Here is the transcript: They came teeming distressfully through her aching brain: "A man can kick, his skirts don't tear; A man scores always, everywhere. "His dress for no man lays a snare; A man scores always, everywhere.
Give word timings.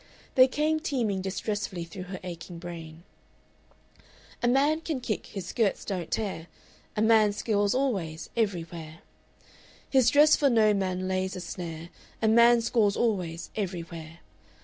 They 0.33 0.47
came 0.47 0.79
teeming 0.79 1.21
distressfully 1.21 1.83
through 1.83 2.05
her 2.09 2.19
aching 2.23 2.57
brain: 2.57 3.03
"A 4.41 4.47
man 4.47 4.81
can 4.81 4.99
kick, 4.99 5.27
his 5.27 5.45
skirts 5.45 5.85
don't 5.85 6.09
tear; 6.09 6.47
A 6.97 7.03
man 7.03 7.33
scores 7.33 7.75
always, 7.75 8.31
everywhere. 8.35 9.01
"His 9.87 10.09
dress 10.09 10.35
for 10.35 10.49
no 10.49 10.73
man 10.73 11.07
lays 11.07 11.35
a 11.35 11.39
snare; 11.39 11.89
A 12.19 12.27
man 12.27 12.61
scores 12.61 12.97
always, 12.97 13.51
everywhere. 13.55 14.21